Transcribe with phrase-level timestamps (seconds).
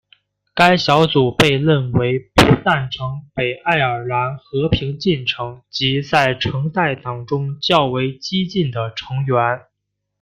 [0.55, 9.67] 该小组被认为不赞成北爱尔兰和平进程及在橙带党中较为激进的成员。